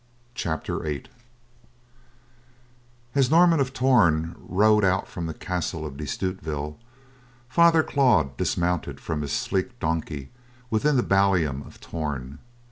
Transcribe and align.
CHAPTER 0.33 0.79
VIII 0.79 1.03
As 3.13 3.29
Norman 3.29 3.59
of 3.59 3.71
Torn 3.71 4.35
rode 4.39 4.83
out 4.83 5.07
from 5.07 5.27
the 5.27 5.33
castle 5.35 5.85
of 5.85 5.95
De 5.95 6.07
Stutevill, 6.07 6.79
Father 7.47 7.83
Claude 7.83 8.35
dismounted 8.35 8.99
from 8.99 9.21
his 9.21 9.31
sleek 9.31 9.79
donkey 9.79 10.31
within 10.71 10.95
the 10.97 11.03
ballium 11.03 11.61
of 11.67 11.79
Torn. 11.79 12.39